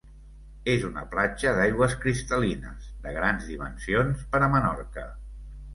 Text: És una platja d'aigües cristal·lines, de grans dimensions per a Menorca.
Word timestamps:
És 0.71 0.85
una 0.87 1.03
platja 1.11 1.53
d'aigües 1.59 1.95
cristal·lines, 2.07 2.89
de 3.05 3.15
grans 3.19 3.47
dimensions 3.53 4.27
per 4.35 4.45
a 4.49 4.53
Menorca. 4.57 5.11